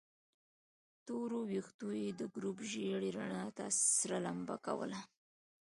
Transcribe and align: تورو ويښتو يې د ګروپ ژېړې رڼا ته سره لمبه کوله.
تورو 1.05 1.39
ويښتو 1.49 1.87
يې 2.01 2.09
د 2.19 2.21
ګروپ 2.33 2.57
ژېړې 2.69 3.09
رڼا 3.17 3.45
ته 3.57 3.65
سره 3.97 4.17
لمبه 4.25 4.55
کوله. 4.65 4.99